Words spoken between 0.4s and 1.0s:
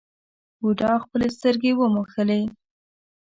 بوډا